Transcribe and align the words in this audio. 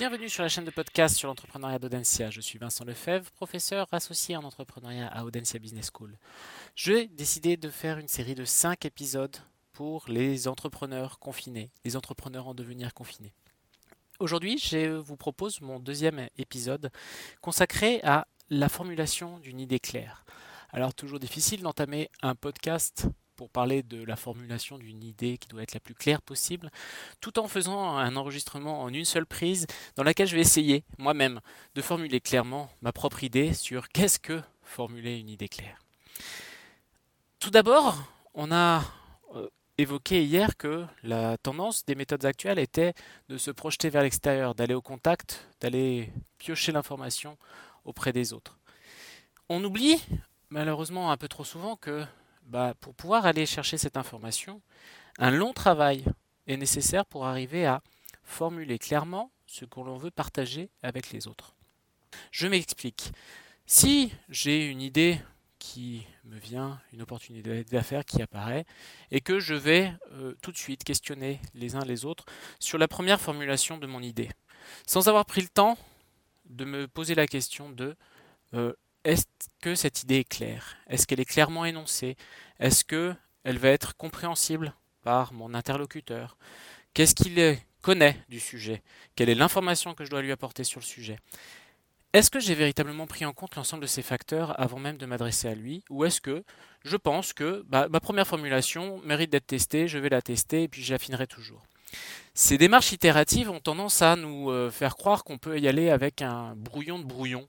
Bienvenue 0.00 0.30
sur 0.30 0.42
la 0.42 0.48
chaîne 0.48 0.64
de 0.64 0.70
podcast 0.70 1.14
sur 1.14 1.28
l'entrepreneuriat 1.28 1.78
d'Audencia. 1.78 2.30
Je 2.30 2.40
suis 2.40 2.58
Vincent 2.58 2.86
Lefebvre, 2.86 3.30
professeur 3.32 3.86
associé 3.92 4.34
en 4.34 4.44
entrepreneuriat 4.44 5.06
à 5.06 5.24
Audencia 5.24 5.58
Business 5.58 5.90
School. 5.92 6.16
J'ai 6.74 7.06
décidé 7.08 7.58
de 7.58 7.68
faire 7.68 7.98
une 7.98 8.08
série 8.08 8.34
de 8.34 8.46
5 8.46 8.86
épisodes 8.86 9.36
pour 9.74 10.06
les 10.08 10.48
entrepreneurs 10.48 11.18
confinés, 11.18 11.70
les 11.84 11.96
entrepreneurs 11.96 12.48
en 12.48 12.54
devenir 12.54 12.94
confinés. 12.94 13.34
Aujourd'hui, 14.20 14.56
je 14.56 14.96
vous 14.96 15.18
propose 15.18 15.60
mon 15.60 15.78
deuxième 15.78 16.30
épisode 16.38 16.90
consacré 17.42 18.00
à 18.02 18.26
la 18.48 18.70
formulation 18.70 19.38
d'une 19.40 19.60
idée 19.60 19.80
claire. 19.80 20.24
Alors 20.70 20.94
toujours 20.94 21.20
difficile 21.20 21.60
d'entamer 21.60 22.08
un 22.22 22.34
podcast 22.34 23.06
pour 23.40 23.48
parler 23.48 23.82
de 23.82 24.04
la 24.04 24.16
formulation 24.16 24.76
d'une 24.76 25.02
idée 25.02 25.38
qui 25.38 25.48
doit 25.48 25.62
être 25.62 25.72
la 25.72 25.80
plus 25.80 25.94
claire 25.94 26.20
possible, 26.20 26.70
tout 27.22 27.38
en 27.38 27.48
faisant 27.48 27.96
un 27.96 28.14
enregistrement 28.16 28.82
en 28.82 28.92
une 28.92 29.06
seule 29.06 29.24
prise 29.24 29.66
dans 29.96 30.02
laquelle 30.02 30.26
je 30.26 30.34
vais 30.34 30.42
essayer 30.42 30.84
moi-même 30.98 31.40
de 31.74 31.80
formuler 31.80 32.20
clairement 32.20 32.68
ma 32.82 32.92
propre 32.92 33.24
idée 33.24 33.54
sur 33.54 33.88
qu'est-ce 33.88 34.18
que 34.18 34.42
formuler 34.62 35.16
une 35.16 35.30
idée 35.30 35.48
claire. 35.48 35.78
Tout 37.38 37.48
d'abord, 37.48 37.96
on 38.34 38.52
a 38.52 38.82
euh, 39.34 39.48
évoqué 39.78 40.22
hier 40.22 40.58
que 40.58 40.84
la 41.02 41.38
tendance 41.38 41.86
des 41.86 41.94
méthodes 41.94 42.26
actuelles 42.26 42.58
était 42.58 42.92
de 43.30 43.38
se 43.38 43.50
projeter 43.50 43.88
vers 43.88 44.02
l'extérieur, 44.02 44.54
d'aller 44.54 44.74
au 44.74 44.82
contact, 44.82 45.48
d'aller 45.62 46.12
piocher 46.36 46.72
l'information 46.72 47.38
auprès 47.86 48.12
des 48.12 48.34
autres. 48.34 48.58
On 49.48 49.64
oublie 49.64 49.96
malheureusement 50.50 51.10
un 51.10 51.16
peu 51.16 51.28
trop 51.28 51.44
souvent 51.44 51.76
que 51.76 52.04
bah, 52.50 52.74
pour 52.80 52.94
pouvoir 52.94 53.26
aller 53.26 53.46
chercher 53.46 53.78
cette 53.78 53.96
information, 53.96 54.60
un 55.18 55.30
long 55.30 55.52
travail 55.52 56.04
est 56.48 56.56
nécessaire 56.56 57.06
pour 57.06 57.24
arriver 57.24 57.64
à 57.64 57.80
formuler 58.24 58.78
clairement 58.78 59.30
ce 59.46 59.64
que 59.64 59.78
l'on 59.80 59.96
veut 59.96 60.10
partager 60.10 60.68
avec 60.82 61.12
les 61.12 61.28
autres. 61.28 61.54
Je 62.32 62.48
m'explique. 62.48 63.12
Si 63.66 64.12
j'ai 64.28 64.66
une 64.66 64.80
idée 64.80 65.20
qui 65.60 66.04
me 66.24 66.38
vient, 66.38 66.80
une 66.92 67.02
opportunité 67.02 67.62
d'affaires 67.62 68.04
qui 68.04 68.20
apparaît, 68.20 68.64
et 69.12 69.20
que 69.20 69.38
je 69.38 69.54
vais 69.54 69.92
euh, 70.12 70.34
tout 70.42 70.50
de 70.50 70.56
suite 70.56 70.82
questionner 70.82 71.40
les 71.54 71.76
uns 71.76 71.84
les 71.84 72.04
autres 72.04 72.24
sur 72.58 72.78
la 72.78 72.88
première 72.88 73.20
formulation 73.20 73.78
de 73.78 73.86
mon 73.86 74.02
idée, 74.02 74.30
sans 74.86 75.06
avoir 75.06 75.24
pris 75.24 75.42
le 75.42 75.48
temps 75.48 75.78
de 76.46 76.64
me 76.64 76.88
poser 76.88 77.14
la 77.14 77.28
question 77.28 77.70
de 77.70 77.94
euh, 78.54 78.72
est-ce 79.04 79.24
que 79.60 79.74
cette 79.74 80.02
idée 80.02 80.18
est 80.18 80.28
claire? 80.28 80.76
Est-ce 80.88 81.06
qu'elle 81.06 81.20
est 81.20 81.24
clairement 81.24 81.64
énoncée? 81.64 82.16
Est-ce 82.58 82.84
qu'elle 82.84 83.58
va 83.58 83.68
être 83.68 83.96
compréhensible 83.96 84.74
par 85.02 85.32
mon 85.32 85.54
interlocuteur? 85.54 86.36
Qu'est-ce 86.94 87.14
qu'il 87.14 87.58
connaît 87.82 88.22
du 88.28 88.40
sujet? 88.40 88.82
Quelle 89.16 89.28
est 89.28 89.34
l'information 89.34 89.94
que 89.94 90.04
je 90.04 90.10
dois 90.10 90.22
lui 90.22 90.32
apporter 90.32 90.64
sur 90.64 90.80
le 90.80 90.84
sujet? 90.84 91.18
Est-ce 92.12 92.30
que 92.30 92.40
j'ai 92.40 92.56
véritablement 92.56 93.06
pris 93.06 93.24
en 93.24 93.32
compte 93.32 93.54
l'ensemble 93.54 93.82
de 93.82 93.86
ces 93.86 94.02
facteurs 94.02 94.60
avant 94.60 94.80
même 94.80 94.96
de 94.96 95.06
m'adresser 95.06 95.46
à 95.46 95.54
lui? 95.54 95.84
Ou 95.90 96.04
est-ce 96.04 96.20
que 96.20 96.42
je 96.84 96.96
pense 96.96 97.32
que 97.32 97.64
bah, 97.68 97.86
ma 97.88 98.00
première 98.00 98.26
formulation 98.26 99.00
mérite 99.04 99.30
d'être 99.30 99.46
testée, 99.46 99.86
je 99.86 99.98
vais 99.98 100.08
la 100.08 100.20
tester 100.20 100.64
et 100.64 100.68
puis 100.68 100.82
j'affinerai 100.82 101.28
toujours? 101.28 101.62
Ces 102.34 102.58
démarches 102.58 102.92
itératives 102.92 103.50
ont 103.50 103.60
tendance 103.60 104.02
à 104.02 104.16
nous 104.16 104.50
euh, 104.50 104.70
faire 104.70 104.96
croire 104.96 105.22
qu'on 105.22 105.38
peut 105.38 105.58
y 105.60 105.68
aller 105.68 105.90
avec 105.90 106.20
un 106.20 106.54
brouillon 106.56 106.98
de 106.98 107.04
brouillon, 107.04 107.46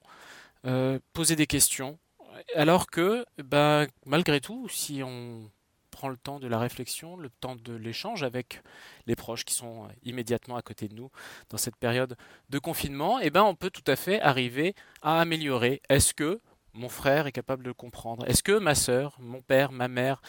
euh, 0.65 0.99
poser 1.13 1.35
des 1.35 1.47
questions, 1.47 1.97
alors 2.55 2.87
que 2.87 3.25
ben, 3.43 3.87
malgré 4.05 4.39
tout, 4.39 4.67
si 4.69 5.01
on 5.03 5.49
prend 5.89 6.09
le 6.09 6.17
temps 6.17 6.39
de 6.39 6.47
la 6.47 6.57
réflexion, 6.57 7.17
le 7.17 7.29
temps 7.29 7.55
de 7.55 7.73
l'échange 7.73 8.23
avec 8.23 8.61
les 9.05 9.15
proches 9.15 9.45
qui 9.45 9.53
sont 9.53 9.87
immédiatement 10.03 10.55
à 10.55 10.61
côté 10.61 10.87
de 10.87 10.95
nous 10.95 11.11
dans 11.49 11.57
cette 11.57 11.75
période 11.75 12.15
de 12.49 12.59
confinement, 12.59 13.19
eh 13.19 13.29
ben, 13.29 13.43
on 13.43 13.55
peut 13.55 13.69
tout 13.69 13.83
à 13.87 13.95
fait 13.95 14.21
arriver 14.21 14.73
à 15.01 15.19
améliorer. 15.19 15.81
Est-ce 15.89 16.13
que 16.13 16.39
mon 16.73 16.89
frère 16.89 17.27
est 17.27 17.31
capable 17.31 17.63
de 17.63 17.71
comprendre? 17.71 18.25
Est-ce 18.27 18.43
que 18.43 18.57
ma 18.57 18.75
soeur, 18.75 19.17
mon 19.19 19.41
père, 19.41 19.71
ma 19.71 19.87
mère, 19.87 20.21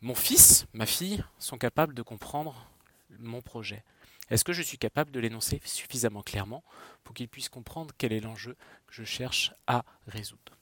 mon 0.00 0.14
fils, 0.14 0.66
ma 0.72 0.86
fille 0.86 1.22
sont 1.38 1.58
capables 1.58 1.94
de 1.94 2.02
comprendre 2.02 2.70
mon 3.18 3.42
projet 3.42 3.84
est-ce 4.30 4.44
que 4.44 4.52
je 4.52 4.62
suis 4.62 4.78
capable 4.78 5.10
de 5.10 5.20
l'énoncer 5.20 5.60
suffisamment 5.64 6.22
clairement 6.22 6.64
pour 7.02 7.14
qu'il 7.14 7.28
puisse 7.28 7.48
comprendre 7.48 7.92
quel 7.98 8.12
est 8.12 8.20
l'enjeu 8.20 8.56
que 8.86 8.94
je 8.94 9.04
cherche 9.04 9.52
à 9.66 9.84
résoudre? 10.06 10.56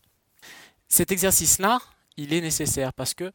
Cet 0.89 1.13
exercice-là, 1.13 1.81
il 2.17 2.35
est 2.35 2.41
nécessaire 2.41 2.93
parce 2.93 3.15
que 3.15 3.33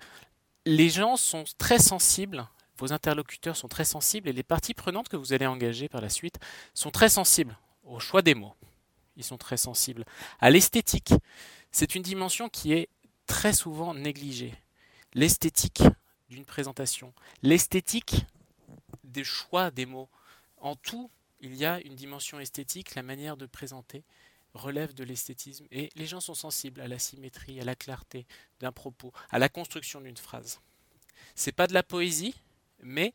les 0.66 0.90
gens 0.90 1.16
sont 1.16 1.46
très 1.58 1.80
sensibles, 1.80 2.48
vos 2.78 2.92
interlocuteurs 2.92 3.56
sont 3.56 3.70
très 3.70 3.86
sensibles 3.86 4.28
et 4.28 4.34
les 4.34 4.44
parties 4.44 4.74
prenantes 4.74 5.10
que 5.10 5.16
vous 5.16 5.34
allez 5.34 5.48
engager 5.48 5.88
par 5.88 6.02
la 6.02 6.10
suite 6.10 6.38
sont 6.74 6.92
très 6.92 7.10
sensibles 7.10 7.58
au 7.84 8.00
choix 8.00 8.22
des 8.22 8.36
mots. 8.36 8.54
Ils 9.16 9.24
sont 9.24 9.38
très 9.38 9.58
sensibles 9.58 10.06
à 10.40 10.50
l'esthétique. 10.50 11.14
C'est 11.72 11.96
une 11.96 12.04
dimension 12.04 12.50
qui 12.50 12.74
est 12.74 12.90
très 13.26 13.54
souvent 13.54 13.94
négligée. 13.94 14.54
L'esthétique 15.14 15.82
d'une 16.30 16.46
présentation, 16.46 17.14
l'esthétique 17.42 18.26
choix 19.24 19.72
des 19.72 19.86
mots. 19.86 20.10
En 20.58 20.76
tout, 20.76 21.10
il 21.40 21.56
y 21.56 21.66
a 21.66 21.80
une 21.82 21.96
dimension 21.96 22.40
esthétique, 22.40 22.96
la 22.96 23.04
manière 23.04 23.38
de 23.38 23.46
présenter 23.46 24.04
relève 24.54 24.94
de 24.94 25.04
l'esthétisme 25.04 25.68
et 25.72 25.92
les 25.96 26.08
gens 26.08 26.20
sont 26.20 26.34
sensibles 26.34 26.82
à 26.82 26.88
la 26.88 26.98
symétrie, 26.98 27.60
à 27.60 27.64
la 27.64 27.76
clarté 27.76 28.26
d'un 28.60 28.72
propos, 28.72 29.14
à 29.30 29.40
la 29.40 29.50
construction 29.50 30.02
d'une 30.02 30.18
phrase. 30.18 30.60
C'est 31.36 31.52
pas 31.52 31.68
de 31.68 31.74
la 31.74 31.84
poésie, 31.84 32.36
mais 32.82 33.14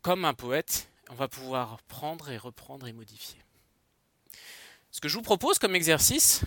comme 0.00 0.24
un 0.24 0.34
poète, 0.34 0.88
on 1.10 1.14
va 1.14 1.28
pouvoir 1.28 1.82
prendre 1.82 2.30
et 2.30 2.38
reprendre 2.38 2.86
et 2.86 2.92
modifier. 2.92 3.40
Ce 4.90 5.00
que 5.00 5.08
je 5.08 5.16
vous 5.16 5.22
propose 5.22 5.58
comme 5.58 5.74
exercice 5.74 6.44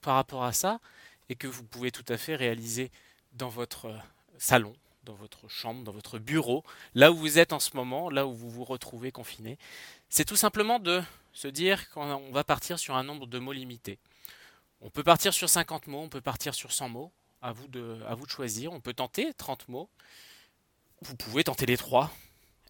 par 0.00 0.16
rapport 0.16 0.44
à 0.44 0.52
ça, 0.52 0.80
et 1.28 1.36
que 1.36 1.46
vous 1.46 1.64
pouvez 1.64 1.90
tout 1.90 2.04
à 2.08 2.18
fait 2.18 2.36
réaliser 2.36 2.90
dans 3.32 3.48
votre 3.48 3.98
salon, 4.38 4.74
dans 5.04 5.14
votre 5.14 5.48
chambre, 5.48 5.84
dans 5.84 5.92
votre 5.92 6.18
bureau, 6.18 6.64
là 6.94 7.12
où 7.12 7.16
vous 7.16 7.38
êtes 7.38 7.52
en 7.52 7.60
ce 7.60 7.76
moment, 7.76 8.10
là 8.10 8.26
où 8.26 8.34
vous 8.34 8.50
vous 8.50 8.64
retrouvez 8.64 9.12
confiné. 9.12 9.58
C'est 10.08 10.24
tout 10.24 10.36
simplement 10.36 10.78
de 10.78 11.02
se 11.32 11.48
dire 11.48 11.90
qu'on 11.90 12.30
va 12.30 12.44
partir 12.44 12.78
sur 12.78 12.96
un 12.96 13.04
nombre 13.04 13.26
de 13.26 13.38
mots 13.38 13.52
limité. 13.52 13.98
On 14.80 14.90
peut 14.90 15.02
partir 15.02 15.32
sur 15.32 15.48
50 15.48 15.86
mots, 15.86 16.00
on 16.00 16.08
peut 16.08 16.20
partir 16.20 16.54
sur 16.54 16.72
100 16.72 16.88
mots, 16.88 17.12
à 17.42 17.52
vous 17.52 17.68
de, 17.68 18.00
à 18.06 18.14
vous 18.14 18.26
de 18.26 18.30
choisir. 18.30 18.72
On 18.72 18.80
peut 18.80 18.94
tenter 18.94 19.34
30 19.34 19.68
mots. 19.68 19.88
Vous 21.02 21.16
pouvez 21.16 21.44
tenter 21.44 21.66
les 21.66 21.76
trois. 21.76 22.10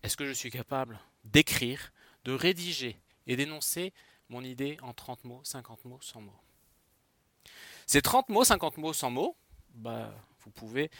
Est-ce 0.02 0.16
que 0.16 0.26
je 0.26 0.32
suis 0.32 0.50
capable 0.50 1.00
d'écrire, 1.24 1.92
de 2.24 2.32
rédiger 2.32 2.98
et 3.26 3.36
d'énoncer 3.36 3.92
mon 4.28 4.42
idée 4.42 4.76
en 4.82 4.92
30 4.92 5.24
mots, 5.24 5.40
50 5.44 5.84
mots, 5.84 5.98
100 6.00 6.20
mots? 6.22 6.40
Ces 7.86 8.02
30 8.02 8.28
mots, 8.28 8.44
50 8.44 8.78
mots, 8.78 8.92
100 8.92 9.10
mots, 9.10 9.36
bah, 9.74 10.12
vous 10.44 10.50
pouvez 10.50 10.90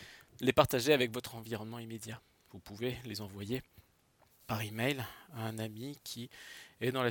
les 0.40 0.52
partager 0.52 0.92
avec 0.92 1.12
votre 1.12 1.34
environnement 1.34 1.78
immédiat. 1.78 2.20
Vous 2.50 2.58
pouvez 2.58 2.96
les 3.04 3.20
envoyer 3.20 3.62
par 4.46 4.62
email 4.62 5.04
à 5.34 5.46
un 5.46 5.58
ami 5.58 5.98
qui 6.04 6.28
est 6.80 6.92
dans, 6.92 7.02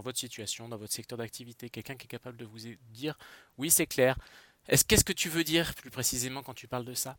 votre 0.00 0.18
situation, 0.18 0.68
dans 0.68 0.76
votre 0.76 0.92
secteur 0.92 1.18
d'activité, 1.18 1.68
quelqu'un 1.68 1.94
qui 1.96 2.04
est 2.04 2.08
capable 2.08 2.36
de 2.36 2.44
vous 2.44 2.58
dire 2.90 3.18
oui 3.58 3.70
c'est 3.70 3.86
clair. 3.86 4.16
Est-ce 4.68 4.84
qu'est-ce 4.84 5.04
que 5.04 5.12
tu 5.12 5.28
veux 5.28 5.44
dire 5.44 5.74
plus 5.74 5.90
précisément 5.90 6.42
quand 6.42 6.54
tu 6.54 6.68
parles 6.68 6.84
de 6.84 6.94
ça? 6.94 7.18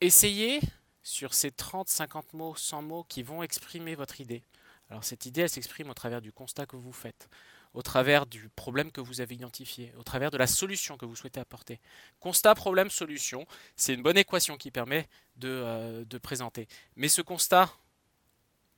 Essayez 0.00 0.60
sur 1.02 1.32
ces 1.32 1.52
30, 1.52 1.88
50 1.88 2.32
mots, 2.34 2.54
100 2.56 2.82
mots 2.82 3.04
qui 3.04 3.22
vont 3.22 3.42
exprimer 3.42 3.94
votre 3.94 4.20
idée. 4.20 4.42
Alors 4.90 5.04
cette 5.04 5.26
idée, 5.26 5.42
elle 5.42 5.48
s'exprime 5.48 5.90
au 5.90 5.94
travers 5.94 6.20
du 6.20 6.32
constat 6.32 6.66
que 6.66 6.76
vous 6.76 6.92
faites, 6.92 7.28
au 7.76 7.82
travers 7.82 8.24
du 8.24 8.48
problème 8.48 8.90
que 8.90 9.02
vous 9.02 9.20
avez 9.20 9.34
identifié, 9.34 9.92
au 9.98 10.02
travers 10.02 10.30
de 10.30 10.38
la 10.38 10.46
solution 10.46 10.96
que 10.96 11.04
vous 11.04 11.14
souhaitez 11.14 11.40
apporter. 11.40 11.78
Constat, 12.20 12.54
problème, 12.54 12.88
solution, 12.88 13.46
c'est 13.76 13.92
une 13.92 14.02
bonne 14.02 14.16
équation 14.16 14.56
qui 14.56 14.70
permet 14.70 15.06
de, 15.36 15.48
euh, 15.48 16.18
présenter. 16.22 16.68
Mais 16.96 17.08
ce 17.08 17.20
constat, 17.20 17.70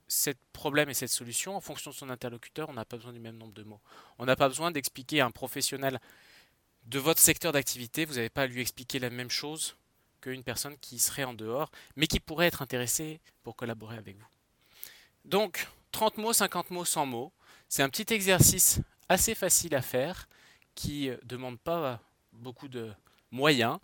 ce 0.08 0.30
problème 0.52 0.90
et 0.90 0.94
cette 0.94 1.10
solution, 1.10 1.56
en 1.56 1.60
fonction 1.60 1.92
de 1.92 1.94
son 1.94 2.10
interlocuteur, 2.10 2.68
on 2.68 2.72
n'a 2.72 2.84
pas 2.84 2.96
besoin 2.96 3.12
du 3.12 3.20
même 3.20 3.36
nombre 3.38 3.54
de 3.54 3.62
mots. 3.62 3.80
On 4.18 4.26
n'a 4.26 4.34
pas 4.34 4.48
besoin 4.48 4.72
d'expliquer 4.72 5.20
à 5.20 5.26
un 5.26 5.30
professionnel 5.30 6.00
de 6.86 6.98
votre 6.98 7.20
secteur 7.20 7.52
d'activité, 7.52 8.04
vous 8.04 8.14
n'avez 8.14 8.30
pas 8.30 8.42
à 8.42 8.46
lui 8.46 8.60
expliquer 8.60 8.98
la 8.98 9.10
même 9.10 9.30
chose 9.30 9.76
qu'une 10.20 10.42
personne 10.42 10.76
qui 10.78 10.98
serait 10.98 11.22
en 11.22 11.34
dehors, 11.34 11.70
mais 11.94 12.08
qui 12.08 12.18
pourrait 12.18 12.48
être 12.48 12.62
intéressée 12.62 13.20
pour 13.44 13.54
collaborer 13.54 13.96
avec 13.96 14.16
vous. 14.16 14.26
Donc, 15.24 15.68
30 15.92 16.18
mots, 16.18 16.32
50 16.32 16.70
mots, 16.70 16.84
100 16.84 17.06
mots, 17.06 17.32
c'est 17.68 17.82
un 17.82 17.90
petit 17.90 18.12
exercice 18.12 18.80
assez 19.08 19.34
facile 19.34 19.74
à 19.74 19.82
faire 19.82 20.28
qui 20.74 21.08
ne 21.08 21.16
demande 21.24 21.58
pas 21.58 22.00
beaucoup 22.32 22.68
de 22.68 22.92
moyens, 23.30 23.78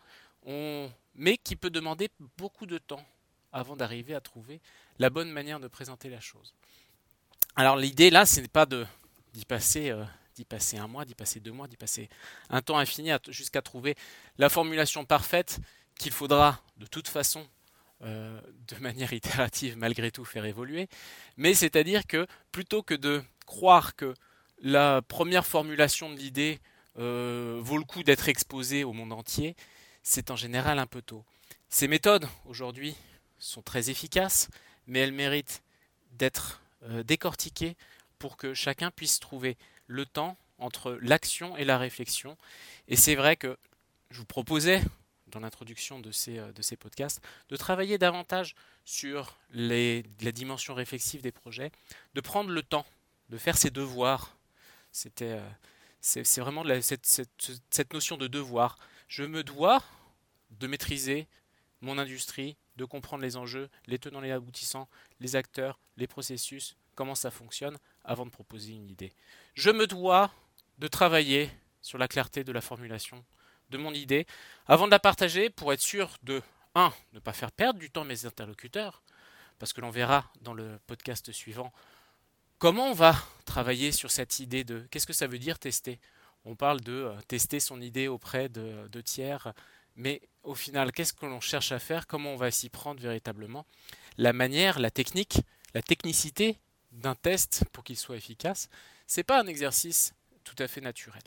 mais 1.14 1.36
qui 1.38 1.56
peut 1.56 1.70
demander 1.70 2.10
beaucoup 2.36 2.66
de 2.66 2.78
temps 2.78 3.04
avant 3.52 3.76
d'arriver 3.76 4.14
à 4.14 4.20
trouver 4.20 4.60
la 4.98 5.10
bonne 5.10 5.30
manière 5.30 5.60
de 5.60 5.68
présenter 5.68 6.08
la 6.08 6.20
chose. 6.20 6.54
Alors 7.56 7.76
l'idée 7.76 8.10
là, 8.10 8.26
ce 8.26 8.40
n'est 8.40 8.48
pas 8.48 8.66
d'y 8.66 9.44
passer, 9.44 9.90
euh, 9.90 10.04
passer 10.48 10.76
un 10.76 10.88
mois, 10.88 11.04
d'y 11.04 11.14
passer 11.14 11.40
deux 11.40 11.52
mois, 11.52 11.68
d'y 11.68 11.76
passer 11.76 12.08
un 12.50 12.60
temps 12.62 12.78
infini 12.78 13.10
jusqu'à 13.28 13.62
trouver 13.62 13.94
la 14.38 14.48
formulation 14.48 15.04
parfaite 15.04 15.60
qu'il 15.98 16.10
faudra 16.10 16.60
de 16.76 16.86
toute 16.86 17.06
façon 17.06 17.46
euh, 18.02 18.40
de 18.66 18.76
manière 18.78 19.12
itérative 19.12 19.76
malgré 19.76 20.10
tout 20.10 20.24
faire 20.24 20.44
évoluer, 20.44 20.88
mais 21.36 21.54
c'est-à-dire 21.54 22.06
que 22.06 22.26
plutôt 22.50 22.82
que 22.82 22.94
de 22.94 23.22
croire 23.46 23.94
que 23.94 24.14
la 24.64 25.02
première 25.02 25.46
formulation 25.46 26.10
de 26.10 26.16
l'idée 26.16 26.58
euh, 26.98 27.60
vaut 27.62 27.78
le 27.78 27.84
coup 27.84 28.02
d'être 28.02 28.28
exposée 28.28 28.82
au 28.82 28.92
monde 28.92 29.12
entier, 29.12 29.54
c'est 30.02 30.30
en 30.30 30.36
général 30.36 30.78
un 30.78 30.86
peu 30.86 31.02
tôt. 31.02 31.24
Ces 31.68 31.86
méthodes, 31.86 32.26
aujourd'hui, 32.46 32.96
sont 33.38 33.62
très 33.62 33.90
efficaces, 33.90 34.48
mais 34.86 35.00
elles 35.00 35.12
méritent 35.12 35.62
d'être 36.12 36.62
euh, 36.84 37.02
décortiquées 37.02 37.76
pour 38.18 38.36
que 38.38 38.54
chacun 38.54 38.90
puisse 38.90 39.20
trouver 39.20 39.56
le 39.86 40.06
temps 40.06 40.36
entre 40.58 40.98
l'action 41.02 41.56
et 41.58 41.64
la 41.64 41.76
réflexion. 41.76 42.38
Et 42.88 42.96
c'est 42.96 43.16
vrai 43.16 43.36
que 43.36 43.58
je 44.10 44.18
vous 44.18 44.24
proposais, 44.24 44.82
dans 45.26 45.40
l'introduction 45.40 46.00
de 46.00 46.10
ces, 46.10 46.38
euh, 46.38 46.52
de 46.52 46.62
ces 46.62 46.76
podcasts, 46.76 47.20
de 47.50 47.56
travailler 47.56 47.98
davantage 47.98 48.54
sur 48.86 49.36
les, 49.50 50.04
la 50.22 50.32
dimension 50.32 50.72
réflexive 50.72 51.20
des 51.20 51.32
projets, 51.32 51.70
de 52.14 52.20
prendre 52.22 52.50
le 52.50 52.62
temps 52.62 52.86
de 53.30 53.38
faire 53.38 53.56
ses 53.56 53.70
devoirs. 53.70 54.33
C'était, 54.94 55.32
euh, 55.32 55.50
c'est, 56.00 56.40
vraiment 56.40 56.62
cette, 56.80 57.92
notion 57.92 58.16
de 58.16 58.28
devoir. 58.28 58.78
Je 59.08 59.24
me 59.24 59.42
dois 59.42 59.82
de 60.50 60.68
maîtriser 60.68 61.26
mon 61.80 61.98
industrie, 61.98 62.56
de 62.76 62.84
comprendre 62.84 63.24
les 63.24 63.36
enjeux, 63.36 63.68
les 63.86 63.98
tenants, 63.98 64.20
les 64.20 64.30
aboutissants, 64.30 64.88
les 65.18 65.34
acteurs, 65.34 65.80
les 65.96 66.06
processus, 66.06 66.76
comment 66.94 67.16
ça 67.16 67.32
fonctionne, 67.32 67.76
avant 68.04 68.24
de 68.24 68.30
proposer 68.30 68.70
une 68.70 68.88
idée. 68.88 69.12
Je 69.54 69.70
me 69.70 69.88
dois 69.88 70.30
de 70.78 70.86
travailler 70.86 71.50
sur 71.82 71.98
la 71.98 72.06
clarté 72.06 72.44
de 72.44 72.52
la 72.52 72.60
formulation 72.60 73.24
de 73.70 73.78
mon 73.78 73.92
idée 73.92 74.28
avant 74.66 74.86
de 74.86 74.92
la 74.92 75.00
partager 75.00 75.50
pour 75.50 75.72
être 75.72 75.80
sûr 75.80 76.18
de 76.22 76.40
1. 76.76 76.92
ne 77.14 77.18
pas 77.18 77.32
faire 77.32 77.50
perdre 77.50 77.80
du 77.80 77.90
temps 77.90 78.04
mes 78.04 78.26
interlocuteurs, 78.26 79.02
parce 79.58 79.72
que 79.72 79.80
l'on 79.80 79.90
verra 79.90 80.30
dans 80.40 80.54
le 80.54 80.78
podcast 80.86 81.32
suivant 81.32 81.72
comment 82.64 82.88
on 82.88 82.94
va 82.94 83.14
travailler 83.44 83.92
sur 83.92 84.10
cette 84.10 84.40
idée 84.40 84.64
de 84.64 84.88
qu'est-ce 84.90 85.06
que 85.06 85.12
ça 85.12 85.26
veut 85.26 85.38
dire 85.38 85.58
tester? 85.58 86.00
On 86.46 86.56
parle 86.56 86.80
de 86.80 86.92
euh, 86.92 87.20
tester 87.28 87.60
son 87.60 87.78
idée 87.78 88.08
auprès 88.08 88.48
de, 88.48 88.88
de 88.88 89.00
tiers, 89.02 89.52
mais 89.96 90.22
au 90.42 90.54
final, 90.54 90.90
qu'est-ce 90.90 91.12
que 91.12 91.26
l'on 91.26 91.40
cherche 91.42 91.72
à 91.72 91.78
faire? 91.78 92.06
Comment 92.06 92.32
on 92.32 92.36
va 92.36 92.50
s'y 92.50 92.70
prendre 92.70 93.02
véritablement? 93.02 93.66
La 94.16 94.32
manière, 94.32 94.78
la 94.78 94.90
technique, 94.90 95.42
la 95.74 95.82
technicité 95.82 96.58
d'un 96.90 97.14
test 97.14 97.66
pour 97.70 97.84
qu'il 97.84 97.98
soit 97.98 98.16
efficace, 98.16 98.70
c'est 99.06 99.24
pas 99.24 99.42
un 99.42 99.46
exercice 99.46 100.14
tout 100.42 100.56
à 100.58 100.66
fait 100.66 100.80
naturel. 100.80 101.22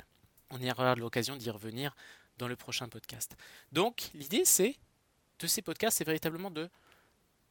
On 0.50 0.60
y 0.60 0.72
aura 0.72 0.95
l'occasion 0.95 1.36
d'y 1.36 1.51
revenir 1.51 1.95
dans 2.39 2.48
le 2.48 2.56
prochain 2.56 2.89
podcast. 2.89 3.38
Donc 3.72 4.10
l'idée 4.16 4.44
c'est 4.44 4.75
de 5.38 5.45
ces 5.45 5.62
podcasts, 5.62 6.00
c'est 6.00 6.04
véritablement 6.04 6.50
de 6.50 6.68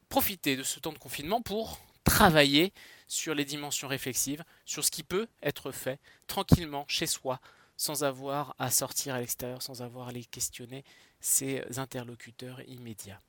profiter 0.08 0.56
de 0.56 0.64
ce 0.64 0.80
temps 0.80 0.92
de 0.92 0.98
confinement 0.98 1.40
pour 1.40 1.78
travailler 2.06 2.72
sur 3.08 3.34
les 3.34 3.44
dimensions 3.44 3.88
réflexives, 3.88 4.44
sur 4.64 4.84
ce 4.84 4.90
qui 4.90 5.02
peut 5.02 5.28
être 5.42 5.72
fait 5.72 6.00
tranquillement 6.26 6.86
chez 6.88 7.06
soi, 7.06 7.40
sans 7.76 8.04
avoir 8.04 8.54
à 8.58 8.70
sortir 8.70 9.14
à 9.14 9.20
l'extérieur, 9.20 9.60
sans 9.60 9.82
avoir 9.82 10.08
à 10.08 10.12
les 10.12 10.24
questionner 10.24 10.84
ses 11.20 11.62
interlocuteurs 11.78 12.62
immédiats. 12.68 13.20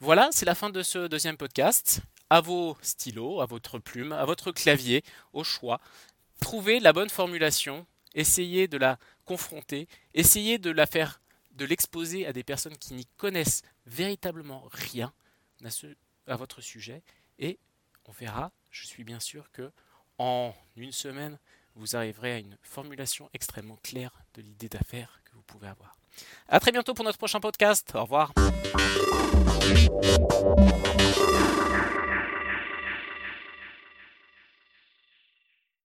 Voilà, 0.00 0.28
c'est 0.32 0.46
la 0.46 0.54
fin 0.54 0.70
de 0.70 0.82
ce 0.82 1.06
deuxième 1.06 1.36
podcast. 1.36 2.00
À 2.28 2.40
vos 2.40 2.76
stylos, 2.82 3.40
à 3.40 3.46
votre 3.46 3.78
plume, 3.78 4.12
à 4.12 4.24
votre 4.24 4.50
clavier, 4.50 5.04
au 5.32 5.44
choix. 5.44 5.80
Trouvez 6.40 6.80
la 6.80 6.92
bonne 6.92 7.08
formulation, 7.08 7.86
essayez 8.14 8.66
de 8.66 8.76
la 8.76 8.98
confronter, 9.24 9.86
essayez 10.12 10.58
de 10.58 10.70
la 10.70 10.86
faire, 10.86 11.20
de 11.52 11.64
l'exposer 11.64 12.26
à 12.26 12.32
des 12.32 12.42
personnes 12.42 12.76
qui 12.76 12.94
n'y 12.94 13.06
connaissent 13.16 13.62
véritablement 13.86 14.68
rien 14.72 15.12
à, 15.64 15.68
à 16.26 16.36
votre 16.36 16.60
sujet, 16.60 17.02
et 17.38 17.58
on 18.08 18.12
verra, 18.12 18.50
je 18.70 18.86
suis 18.86 19.04
bien 19.04 19.20
sûr 19.20 19.50
que 19.52 19.70
en 20.18 20.54
une 20.76 20.92
semaine, 20.92 21.38
vous 21.74 21.96
arriverez 21.96 22.32
à 22.32 22.38
une 22.38 22.56
formulation 22.62 23.28
extrêmement 23.34 23.76
claire 23.82 24.12
de 24.34 24.42
l'idée 24.42 24.68
d'affaires 24.68 25.20
que 25.24 25.34
vous 25.34 25.42
pouvez 25.42 25.68
avoir. 25.68 25.94
A 26.48 26.58
très 26.58 26.72
bientôt 26.72 26.94
pour 26.94 27.04
notre 27.04 27.18
prochain 27.18 27.40
podcast. 27.40 27.92
Au 27.94 28.02
revoir. 28.02 28.32